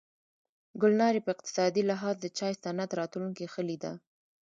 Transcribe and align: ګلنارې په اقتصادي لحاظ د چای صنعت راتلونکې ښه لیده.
ګلنارې 0.81 1.21
په 1.23 1.29
اقتصادي 1.35 1.83
لحاظ 1.91 2.15
د 2.19 2.25
چای 2.37 2.53
صنعت 2.63 2.91
راتلونکې 2.99 3.45
ښه 3.53 3.61
لیده. 3.69 3.93